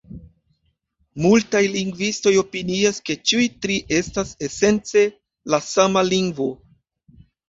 Multaj 1.23 1.59
lingvistoj 1.73 2.31
opinias, 2.41 2.99
ke 3.09 3.15
ĉiuj 3.31 3.45
tri 3.65 3.75
estas 3.97 4.31
esence 4.49 5.05
la 5.55 5.61
sama 5.67 6.05
lingvo. 6.09 6.49